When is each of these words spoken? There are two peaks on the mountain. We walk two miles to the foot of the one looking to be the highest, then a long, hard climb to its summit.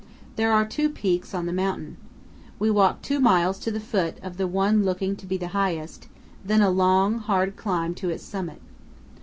There 0.35 0.51
are 0.51 0.65
two 0.65 0.89
peaks 0.89 1.31
on 1.31 1.45
the 1.45 1.53
mountain. 1.53 1.95
We 2.57 2.71
walk 2.71 3.03
two 3.03 3.19
miles 3.19 3.59
to 3.59 3.69
the 3.69 3.79
foot 3.79 4.17
of 4.23 4.37
the 4.37 4.47
one 4.47 4.83
looking 4.83 5.15
to 5.17 5.27
be 5.27 5.37
the 5.37 5.49
highest, 5.49 6.07
then 6.43 6.63
a 6.63 6.71
long, 6.71 7.19
hard 7.19 7.55
climb 7.55 7.93
to 8.01 8.09
its 8.09 8.23
summit. 8.23 8.63